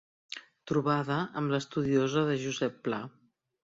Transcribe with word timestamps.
Trobada 0.69 1.17
amb 1.41 1.55
l'estudiosa 1.55 2.25
de 2.31 2.39
Josep 2.47 2.85
Pla. 2.89 3.03